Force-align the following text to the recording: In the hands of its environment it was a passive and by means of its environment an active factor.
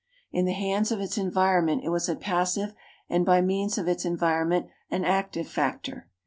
In 0.31 0.45
the 0.45 0.53
hands 0.53 0.91
of 0.91 0.99
its 0.99 1.15
environment 1.15 1.83
it 1.85 1.89
was 1.89 2.09
a 2.09 2.15
passive 2.15 2.73
and 3.07 3.23
by 3.23 3.39
means 3.39 3.77
of 3.77 3.87
its 3.87 4.03
environment 4.03 4.65
an 4.89 5.05
active 5.05 5.47
factor. 5.47 6.07